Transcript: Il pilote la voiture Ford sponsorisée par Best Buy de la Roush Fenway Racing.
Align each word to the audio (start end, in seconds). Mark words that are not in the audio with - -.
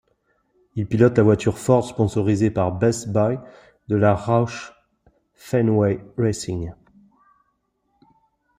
Il 0.73 0.87
pilote 0.87 1.15
la 1.17 1.23
voiture 1.23 1.59
Ford 1.59 1.85
sponsorisée 1.87 2.49
par 2.49 2.71
Best 2.71 3.09
Buy 3.09 3.37
de 3.87 3.95
la 3.95 4.15
Roush 4.15 4.73
Fenway 5.35 6.03
Racing. 6.17 6.71